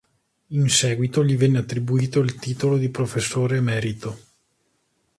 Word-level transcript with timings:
In 0.47 0.67
seguito 0.69 1.23
gli 1.23 1.37
venne 1.37 1.59
attribuito 1.59 2.21
il 2.21 2.33
titolo 2.37 2.77
di 2.79 2.89
Professore 2.89 3.57
Emerito. 3.57 4.17